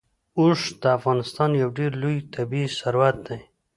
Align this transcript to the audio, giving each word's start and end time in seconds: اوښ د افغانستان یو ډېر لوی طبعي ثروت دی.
اوښ 0.39 0.61
د 0.81 0.83
افغانستان 0.97 1.49
یو 1.61 1.69
ډېر 1.77 1.91
لوی 2.01 2.17
طبعي 2.33 2.65
ثروت 2.79 3.17
دی. 3.27 3.39